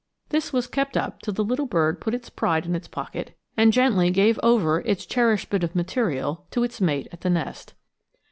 [0.29, 3.71] This was kept up till the little bird put its pride in its pocket, and
[3.71, 7.75] gently gave over its cherished bit of material to its mate at the nest!